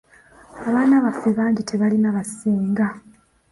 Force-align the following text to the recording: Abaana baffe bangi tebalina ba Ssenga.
Abaana 0.67 0.95
baffe 1.05 1.29
bangi 1.37 1.61
tebalina 1.63 2.09
ba 2.15 2.23
Ssenga. 2.27 2.87